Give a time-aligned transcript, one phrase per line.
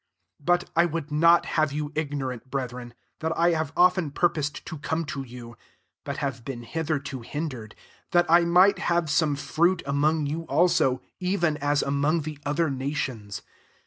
[0.39, 4.79] 13 But I would not have you' ignorarit, brethren, that I have often purposed to
[4.79, 5.55] come to you,
[6.05, 7.73] (but have been hitherto hin dered)
[8.11, 13.43] thdt I might have some fruit among you also, even as among the other nations.